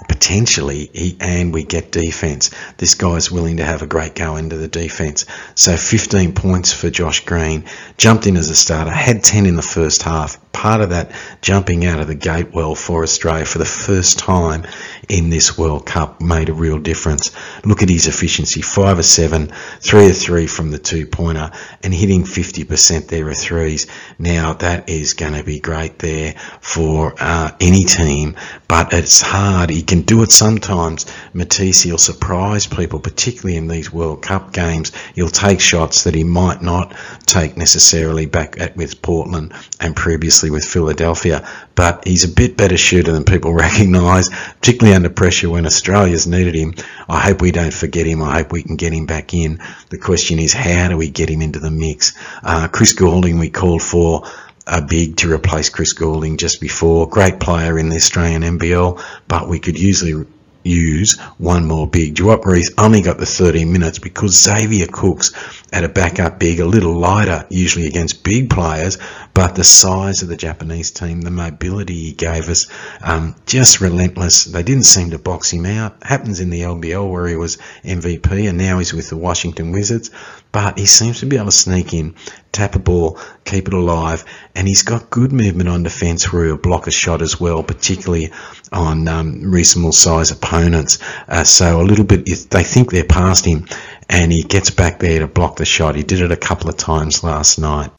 potentially, 0.09 0.91
he, 0.93 1.17
and 1.21 1.53
we 1.53 1.65
get 1.65 1.93
defence. 1.93 2.51
This 2.79 2.95
guy's 2.95 3.31
willing 3.31 3.59
to 3.59 3.65
have 3.65 3.83
a 3.83 3.87
great 3.87 4.15
go 4.15 4.37
into 4.37 4.57
the 4.57 4.69
defence. 4.69 5.27
So 5.55 5.77
15 5.77 6.33
points 6.33 6.73
for 6.73 6.91
Josh 6.91 7.25
Green. 7.25 7.65
Jumped 7.99 8.27
in 8.27 8.37
as 8.37 8.51
a 8.51 8.57
starter, 8.57 8.91
had 8.91 9.23
10 9.23 9.47
in 9.47 9.57
the 9.57 9.63
first 9.63 10.03
half. 10.03 10.39
Part 10.53 10.81
of 10.81 10.91
that 10.91 11.13
jumping 11.41 11.85
out 11.87 12.01
of 12.01 12.07
the 12.07 12.15
gate 12.15 12.53
well 12.53 12.75
for 12.75 13.03
Australia 13.03 13.45
for 13.45 13.59
the 13.59 13.65
first 13.65 14.19
time 14.19 14.67
in 15.09 15.31
this 15.31 15.57
World 15.57 15.87
Cup 15.87 16.21
made 16.21 16.49
a 16.49 16.55
real 16.55 16.79
difference. 16.79 17.31
Look 17.65 17.83
at 17.83 17.89
his 17.89 18.09
efficiency 18.09 18.63
5 18.63 18.99
of 18.99 19.05
7, 19.05 19.53
3 19.81 20.11
of 20.11 20.17
3 20.17 20.47
from 20.47 20.71
the 20.71 20.79
two 20.79 21.07
pointer, 21.07 21.51
and 21.83 21.95
hitting 21.95 22.25
50% 22.25 23.09
there 23.09 23.29
of 23.29 23.37
threes. 23.37 23.87
Now, 24.19 24.55
that 24.55 24.89
is 24.89 25.15
going 25.15 25.35
to 25.35 25.45
be 25.45 25.61
great 25.61 25.99
there 25.99 26.35
for 26.61 27.15
uh, 27.19 27.53
any 27.61 27.85
team, 27.85 28.37
but 28.67 28.93
it's 28.93 29.21
hard. 29.21 29.71
He 29.71 29.83
can 29.83 30.03
do 30.03 30.23
it 30.23 30.33
sometimes. 30.33 31.07
Matisse, 31.33 31.83
he'll 31.83 31.99
surprise 31.99 32.67
people, 32.67 33.01
particularly 33.01 33.57
in 33.57 33.69
these 33.69 33.93
World 33.93 34.23
Cup 34.23 34.53
games. 34.53 34.93
He'll 35.15 35.29
take 35.29 35.61
shots 35.61 36.05
that 36.05 36.15
he 36.15 36.25
might 36.25 36.63
not 36.63 36.95
take 37.27 37.57
necessarily 37.57 38.27
back 38.27 38.59
at 38.61 38.77
with 38.77 39.03
Portland 39.03 39.53
and 39.81 39.95
previously 39.95 40.38
with 40.45 40.65
Philadelphia, 40.65 41.49
but 41.75 42.07
he's 42.07 42.25
a 42.25 42.29
bit 42.29 42.57
better 42.57 42.77
shooter 42.77 43.13
than 43.13 43.25
people 43.25 43.53
recognise, 43.67 44.29
particularly 44.29 44.95
under 44.95 45.11
pressure 45.11 45.51
when 45.51 45.67
Australia's 45.67 46.27
needed 46.27 46.55
him. 46.55 46.75
I 47.09 47.21
hope 47.21 47.43
we 47.43 47.51
don't 47.51 47.75
forget 47.75 48.07
him. 48.07 48.23
I 48.23 48.39
hope 48.39 48.53
we 48.53 48.63
can 48.63 48.77
get 48.77 48.93
him 48.93 49.07
back 49.07 49.35
in. 49.35 49.61
The 49.91 49.99
question 49.99 50.39
is, 50.39 50.53
how 50.53 50.89
do 50.89 50.97
we 50.97 51.11
get 51.11 51.29
him 51.29 51.43
into 51.43 51.59
the 51.59 51.71
mix? 51.71 52.17
Uh, 52.43 52.69
Chris 52.69 52.93
Goulding, 52.93 53.39
we 53.39 53.51
called 53.51 53.83
for 53.83 54.25
a 54.67 54.83
big 54.83 55.17
to 55.17 55.33
replace 55.33 55.71
Chris 55.71 55.93
Goulding 55.93 56.37
just 56.37 56.61
before. 56.61 57.09
Great 57.09 57.41
player 57.41 57.79
in 57.79 57.89
the 57.89 57.97
Australian 57.97 58.43
NBL, 58.43 59.03
but 59.27 59.49
we 59.49 59.59
could 59.59 59.79
usually 59.79 60.27
use 60.69 61.19
one 61.39 61.67
more 61.67 61.87
big. 61.87 62.15
Duop 62.15 62.45
Reath 62.45 62.73
only 62.79 63.01
got 63.01 63.19
the 63.19 63.27
13 63.27 63.73
minutes 63.73 63.99
because 63.99 64.43
Xavier 64.43 64.87
Cooks 64.87 65.33
at 65.73 65.85
a 65.85 65.89
backup 65.89 66.39
big, 66.39 66.61
a 66.61 66.67
little 66.67 66.95
lighter 66.95 67.47
usually 67.49 67.87
against 67.87 68.25
big 68.25 68.51
players, 68.51 68.99
but 69.39 69.55
the 69.55 69.63
size 69.63 70.23
of 70.23 70.29
the 70.29 70.37
Japanese 70.37 70.91
team, 70.91 71.21
the 71.21 71.31
mobility 71.31 71.95
he 71.95 72.13
gave 72.13 72.49
us, 72.49 72.67
um, 73.01 73.37
just 73.47 73.81
relentless. 73.81 74.43
They 74.43 74.65
didn't 74.65 74.83
seem 74.83 75.11
to 75.11 75.19
box 75.21 75.53
him 75.53 75.65
out. 75.65 76.03
Happens 76.03 76.41
in 76.41 76.51
the 76.51 76.63
NBL 76.63 77.09
where 77.09 77.29
he 77.29 77.37
was 77.37 77.57
MVP 77.85 78.49
and 78.49 78.59
now 78.59 78.79
he's 78.79 78.93
with 78.93 79.09
the 79.11 79.17
Washington 79.17 79.71
Wizards, 79.71 80.11
but 80.51 80.77
he 80.77 80.87
seems 80.87 81.21
to 81.21 81.27
be 81.27 81.37
able 81.37 81.47
to 81.47 81.53
sneak 81.53 81.95
in, 81.95 82.17
tap 82.51 82.75
a 82.75 82.81
ball, 82.81 83.21
keep 83.45 83.69
it 83.69 83.75
alive, 83.75 84.25
and 84.57 84.67
he's 84.67 84.83
got 84.83 85.09
good 85.09 85.33
movement 85.33 85.69
on 85.69 85.85
defence 85.85 86.33
where 86.33 86.47
he'll 86.47 86.57
block 86.57 86.89
a 86.89 86.91
shot 86.91 87.23
as 87.23 87.39
well, 87.39 87.63
particularly 87.63 88.33
on 88.73 89.07
um, 89.07 89.49
reasonable 89.53 89.93
size 89.93 90.33
opponents. 90.33 90.99
Uh, 91.29 91.45
so 91.45 91.81
a 91.81 91.85
little 91.85 92.05
bit, 92.05 92.27
they 92.51 92.65
think 92.65 92.91
they're 92.91 93.05
past 93.05 93.45
him, 93.45 93.69
and 94.11 94.33
he 94.33 94.43
gets 94.43 94.71
back 94.71 94.99
there 94.99 95.21
to 95.21 95.29
block 95.29 95.55
the 95.55 95.65
shot. 95.65 95.95
He 95.95 96.03
did 96.03 96.23
it 96.23 96.33
a 96.33 96.37
couple 96.37 96.69
of 96.69 96.77
times 96.77 97.23
last 97.23 97.61
night. 97.61 97.93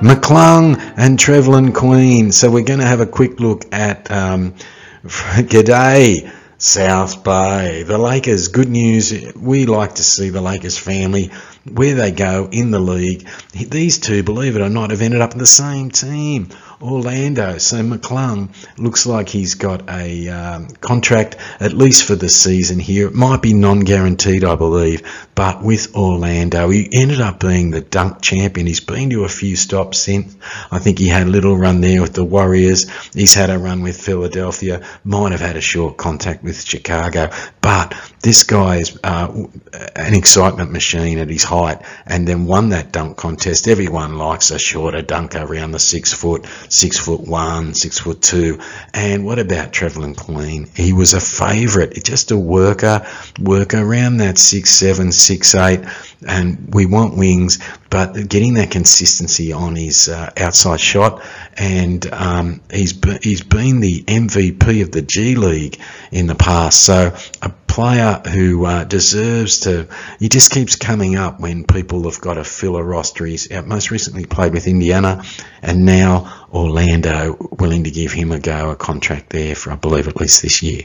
McClung 0.00 0.76
and 0.96 1.18
Trevelin 1.18 1.74
Queen. 1.74 2.30
So 2.32 2.50
we're 2.50 2.64
going 2.64 2.80
to 2.80 2.86
have 2.86 3.00
a 3.00 3.06
quick 3.06 3.40
look 3.40 3.64
at 3.72 4.10
um, 4.10 4.54
G'day 5.04 6.30
South 6.58 7.24
Bay. 7.24 7.82
The 7.82 7.98
Lakers, 7.98 8.48
good 8.48 8.68
news. 8.68 9.34
We 9.34 9.66
like 9.66 9.94
to 9.96 10.02
see 10.02 10.30
the 10.30 10.40
Lakers 10.40 10.76
family 10.78 11.30
where 11.70 11.94
they 11.94 12.12
go 12.12 12.48
in 12.50 12.70
the 12.70 12.78
league. 12.78 13.26
These 13.52 13.98
two, 13.98 14.22
believe 14.22 14.56
it 14.56 14.62
or 14.62 14.68
not, 14.68 14.90
have 14.90 15.02
ended 15.02 15.20
up 15.20 15.32
in 15.32 15.38
the 15.38 15.46
same 15.46 15.90
team. 15.90 16.48
Orlando. 16.80 17.58
So 17.58 17.78
McClung 17.82 18.50
looks 18.78 19.06
like 19.06 19.28
he's 19.28 19.54
got 19.54 19.88
a 19.88 20.28
um, 20.28 20.68
contract 20.68 21.36
at 21.60 21.72
least 21.72 22.04
for 22.04 22.14
the 22.14 22.28
season 22.28 22.78
here. 22.78 23.08
It 23.08 23.14
might 23.14 23.42
be 23.42 23.54
non-guaranteed, 23.54 24.44
I 24.44 24.54
believe, 24.56 25.02
but 25.34 25.62
with 25.62 25.94
Orlando, 25.94 26.68
he 26.70 26.88
ended 26.92 27.20
up 27.20 27.40
being 27.40 27.70
the 27.70 27.80
dunk 27.80 28.20
champion. 28.20 28.66
He's 28.66 28.80
been 28.80 29.10
to 29.10 29.24
a 29.24 29.28
few 29.28 29.56
stops 29.56 29.98
since. 29.98 30.36
I 30.70 30.78
think 30.78 30.98
he 30.98 31.08
had 31.08 31.26
a 31.26 31.30
little 31.30 31.56
run 31.56 31.80
there 31.80 32.02
with 32.02 32.14
the 32.14 32.24
Warriors. 32.24 32.90
He's 33.14 33.34
had 33.34 33.50
a 33.50 33.58
run 33.58 33.82
with 33.82 34.00
Philadelphia. 34.00 34.86
Might 35.04 35.32
have 35.32 35.40
had 35.40 35.56
a 35.56 35.60
short 35.60 35.96
contact 35.96 36.42
with 36.42 36.62
Chicago, 36.62 37.30
but 37.60 37.94
this 38.20 38.42
guy 38.42 38.76
is 38.76 38.98
uh, 39.04 39.46
an 39.94 40.14
excitement 40.14 40.72
machine 40.72 41.18
at 41.18 41.30
his 41.30 41.44
height, 41.44 41.82
and 42.06 42.26
then 42.26 42.46
won 42.46 42.70
that 42.70 42.92
dunk 42.92 43.16
contest. 43.16 43.68
Everyone 43.68 44.16
likes 44.18 44.50
a 44.50 44.58
shorter 44.58 45.02
dunker 45.02 45.42
around 45.42 45.72
the 45.72 45.78
six 45.78 46.12
foot 46.12 46.44
six 46.68 46.98
foot 46.98 47.20
one, 47.20 47.74
six 47.74 47.98
foot 47.98 48.22
two. 48.22 48.60
And 48.94 49.24
what 49.24 49.38
about 49.38 49.72
Trevelin 49.72 50.16
Queen? 50.16 50.68
He 50.74 50.92
was 50.92 51.14
a 51.14 51.20
favourite, 51.20 52.02
just 52.04 52.30
a 52.30 52.36
worker, 52.36 53.06
worker 53.40 53.80
around 53.80 54.18
that 54.18 54.38
six 54.38 54.70
seven, 54.70 55.12
six 55.12 55.54
eight. 55.54 55.80
And 56.26 56.74
we 56.74 56.86
want 56.86 57.16
wings, 57.16 57.58
but 57.90 58.28
getting 58.28 58.54
that 58.54 58.70
consistency 58.70 59.52
on 59.52 59.76
his 59.76 60.08
uh, 60.08 60.30
outside 60.36 60.80
shot, 60.80 61.22
and 61.56 62.06
um, 62.12 62.60
he's 62.70 62.92
be, 62.92 63.18
he's 63.22 63.42
been 63.42 63.80
the 63.80 64.02
MVP 64.02 64.82
of 64.82 64.92
the 64.92 65.02
G 65.02 65.34
League 65.34 65.80
in 66.10 66.26
the 66.26 66.34
past. 66.34 66.84
So 66.84 67.14
a 67.42 67.48
player 67.76 68.22
who 68.32 68.64
uh, 68.64 68.84
deserves 68.84 69.60
to. 69.60 69.86
He 70.18 70.30
just 70.30 70.50
keeps 70.50 70.76
coming 70.76 71.16
up 71.16 71.40
when 71.40 71.66
people 71.66 72.04
have 72.04 72.18
got 72.22 72.34
to 72.34 72.44
fill 72.44 72.78
a 72.78 72.82
roster. 72.82 73.26
He's 73.26 73.52
most 73.66 73.90
recently 73.90 74.24
played 74.24 74.54
with 74.54 74.66
Indiana, 74.66 75.22
and 75.60 75.84
now 75.84 76.46
Orlando 76.50 77.36
willing 77.58 77.84
to 77.84 77.90
give 77.90 78.12
him 78.12 78.32
a 78.32 78.40
go, 78.40 78.70
a 78.70 78.76
contract 78.76 79.28
there 79.28 79.54
for 79.54 79.72
I 79.72 79.76
believe 79.76 80.08
at 80.08 80.16
least 80.16 80.40
this 80.40 80.62
year. 80.62 80.84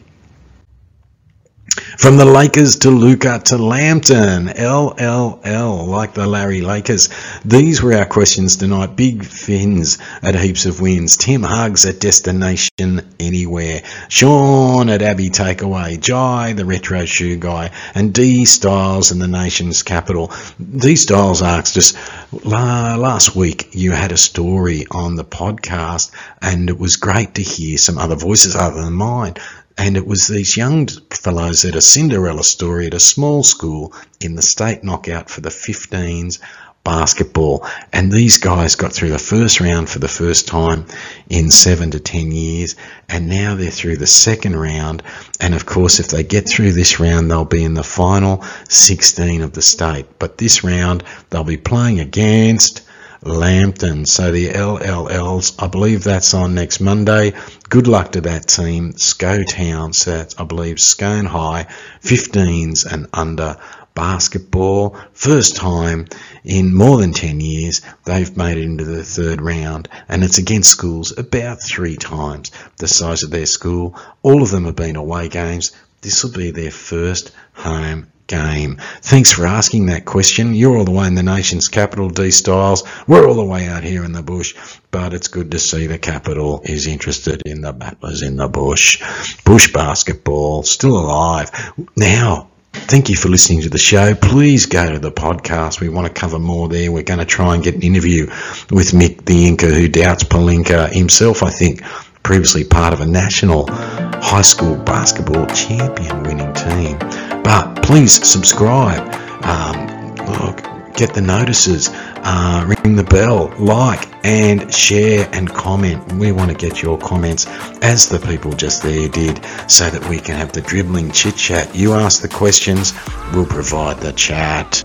From 2.01 2.17
the 2.17 2.25
Lakers 2.25 2.77
to 2.77 2.89
Luka 2.89 3.39
to 3.45 3.57
Lambton, 3.57 4.47
LLL, 4.47 5.87
like 5.87 6.15
the 6.15 6.25
Larry 6.25 6.61
Lakers. 6.61 7.09
These 7.45 7.83
were 7.83 7.93
our 7.93 8.07
questions 8.07 8.55
tonight. 8.55 8.95
Big 8.95 9.23
fins 9.23 9.99
at 10.23 10.33
heaps 10.33 10.65
of 10.65 10.81
wins. 10.81 11.15
Tim 11.15 11.43
Hugs 11.43 11.85
at 11.85 11.99
Destination 11.99 13.01
Anywhere. 13.19 13.83
Sean 14.09 14.89
at 14.89 15.03
Abbey 15.03 15.29
Takeaway. 15.29 15.99
Jai, 15.99 16.53
the 16.53 16.65
retro 16.65 17.05
shoe 17.05 17.37
guy. 17.37 17.69
And 17.93 18.11
D 18.11 18.45
Styles 18.45 19.11
in 19.11 19.19
the 19.19 19.27
nation's 19.27 19.83
capital. 19.83 20.31
D 20.75 20.95
Styles 20.95 21.43
asked 21.43 21.77
us, 21.77 21.93
last 22.31 23.35
week 23.35 23.75
you 23.75 23.91
had 23.91 24.11
a 24.11 24.17
story 24.17 24.87
on 24.89 25.17
the 25.17 25.23
podcast 25.23 26.09
and 26.41 26.67
it 26.67 26.79
was 26.79 26.95
great 26.95 27.35
to 27.35 27.43
hear 27.43 27.77
some 27.77 27.99
other 27.99 28.15
voices 28.15 28.55
other 28.55 28.81
than 28.81 28.93
mine. 28.93 29.35
And 29.77 29.97
it 29.97 30.05
was 30.05 30.27
these 30.27 30.57
young 30.57 30.87
fellows 30.87 31.65
at 31.65 31.75
a 31.75 31.81
Cinderella 31.81 32.43
story 32.43 32.87
at 32.87 32.93
a 32.93 32.99
small 32.99 33.43
school 33.43 33.93
in 34.19 34.35
the 34.35 34.41
state 34.41 34.83
knockout 34.83 35.29
for 35.29 35.41
the 35.41 35.49
15s 35.49 36.39
basketball. 36.83 37.65
And 37.93 38.11
these 38.11 38.37
guys 38.37 38.75
got 38.75 38.93
through 38.93 39.09
the 39.09 39.19
first 39.19 39.59
round 39.59 39.89
for 39.89 39.99
the 39.99 40.07
first 40.07 40.47
time 40.47 40.85
in 41.29 41.51
seven 41.51 41.91
to 41.91 41.99
10 41.99 42.31
years. 42.31 42.75
And 43.07 43.29
now 43.29 43.55
they're 43.55 43.71
through 43.71 43.97
the 43.97 44.07
second 44.07 44.55
round. 44.55 45.03
And 45.39 45.53
of 45.53 45.65
course, 45.65 45.99
if 45.99 46.07
they 46.07 46.23
get 46.23 46.47
through 46.47 46.73
this 46.73 46.99
round, 46.99 47.29
they'll 47.29 47.45
be 47.45 47.63
in 47.63 47.75
the 47.75 47.83
final 47.83 48.43
16 48.69 49.41
of 49.41 49.53
the 49.53 49.61
state. 49.61 50.07
But 50.19 50.37
this 50.37 50.63
round, 50.63 51.03
they'll 51.29 51.43
be 51.43 51.57
playing 51.57 51.99
against 51.99 52.81
Lambton. 53.23 54.05
So 54.05 54.31
the 54.31 54.49
LLLs, 54.49 55.61
I 55.61 55.67
believe 55.67 56.03
that's 56.03 56.33
on 56.33 56.55
next 56.55 56.79
Monday. 56.79 57.33
Good 57.69 57.87
luck 57.87 58.13
to 58.13 58.21
that 58.21 58.47
team. 58.47 58.93
Sco 58.97 59.43
Town, 59.43 59.93
so 59.93 60.17
that's, 60.17 60.39
I 60.39 60.43
believe, 60.43 60.79
Scone 60.79 61.25
High, 61.25 61.67
15s 62.01 62.91
and 62.91 63.07
under 63.13 63.57
basketball. 63.93 64.97
First 65.13 65.55
time 65.55 66.07
in 66.43 66.73
more 66.73 66.97
than 66.97 67.13
10 67.13 67.39
years 67.39 67.81
they've 68.05 68.35
made 68.35 68.57
it 68.57 68.63
into 68.63 68.85
the 68.85 69.03
third 69.03 69.41
round 69.41 69.89
and 70.07 70.23
it's 70.23 70.37
against 70.37 70.69
schools 70.69 71.17
about 71.17 71.61
three 71.61 71.97
times 71.97 72.51
the 72.77 72.87
size 72.87 73.23
of 73.23 73.31
their 73.31 73.45
school. 73.45 73.95
All 74.23 74.41
of 74.41 74.49
them 74.49 74.65
have 74.65 74.75
been 74.75 74.95
away 74.95 75.27
games. 75.29 75.71
This 76.01 76.23
will 76.23 76.31
be 76.31 76.51
their 76.51 76.71
first 76.71 77.31
home 77.53 78.10
game? 78.31 78.77
Thanks 79.01 79.31
for 79.31 79.45
asking 79.45 79.87
that 79.87 80.05
question. 80.05 80.55
You're 80.55 80.77
all 80.77 80.85
the 80.85 80.91
way 80.91 81.05
in 81.05 81.15
the 81.15 81.21
nation's 81.21 81.67
capital, 81.67 82.09
D 82.09 82.31
Styles. 82.31 82.83
We're 83.07 83.27
all 83.27 83.35
the 83.35 83.43
way 83.43 83.67
out 83.67 83.83
here 83.83 84.05
in 84.05 84.13
the 84.13 84.23
bush, 84.23 84.55
but 84.89 85.13
it's 85.13 85.27
good 85.27 85.51
to 85.51 85.59
see 85.59 85.87
the 85.87 85.99
capital 85.99 86.61
is 86.63 86.87
interested 86.87 87.41
in 87.45 87.61
the 87.61 87.73
battlers 87.73 88.21
in 88.21 88.37
the 88.37 88.47
bush. 88.47 89.03
Bush 89.43 89.73
basketball, 89.73 90.63
still 90.63 90.97
alive. 90.97 91.51
Now, 91.95 92.47
Thank 92.73 93.09
you 93.09 93.17
for 93.17 93.27
listening 93.27 93.63
to 93.63 93.69
the 93.69 93.77
show. 93.77 94.15
Please 94.15 94.65
go 94.65 94.93
to 94.93 94.97
the 94.97 95.11
podcast. 95.11 95.81
We 95.81 95.89
want 95.89 96.07
to 96.07 96.13
cover 96.13 96.39
more 96.39 96.69
there. 96.69 96.89
We're 96.89 97.03
going 97.03 97.19
to 97.19 97.25
try 97.25 97.53
and 97.53 97.61
get 97.61 97.75
an 97.75 97.81
interview 97.81 98.27
with 98.71 98.91
Mick 98.93 99.25
the 99.25 99.45
Inca, 99.45 99.65
who 99.65 99.89
doubts 99.89 100.23
Pelinka 100.23 100.89
himself, 100.89 101.43
I 101.43 101.49
think, 101.49 101.83
previously 102.23 102.63
part 102.63 102.93
of 102.93 103.01
a 103.01 103.05
national 103.05 103.67
high 103.69 104.41
school 104.41 104.77
basketball 104.77 105.47
champion 105.47 106.23
winning 106.23 106.53
team. 106.53 107.30
But 107.43 107.83
please 107.83 108.27
subscribe, 108.27 109.01
um, 109.43 110.15
look, 110.25 110.63
get 110.95 111.13
the 111.13 111.21
notices, 111.21 111.89
uh, 112.23 112.65
ring 112.67 112.95
the 112.95 113.03
bell, 113.03 113.53
like 113.57 114.07
and 114.23 114.73
share 114.73 115.27
and 115.33 115.49
comment. 115.49 116.13
We 116.13 116.31
want 116.31 116.51
to 116.51 116.57
get 116.57 116.81
your 116.81 116.97
comments 116.97 117.47
as 117.81 118.07
the 118.07 118.19
people 118.19 118.51
just 118.53 118.83
there 118.83 119.09
did 119.09 119.43
so 119.67 119.89
that 119.89 120.07
we 120.07 120.19
can 120.19 120.35
have 120.35 120.51
the 120.51 120.61
dribbling 120.61 121.11
chit 121.11 121.35
chat. 121.35 121.75
You 121.75 121.93
ask 121.93 122.21
the 122.21 122.29
questions, 122.29 122.93
we'll 123.33 123.45
provide 123.45 123.97
the 123.99 124.13
chat. 124.13 124.83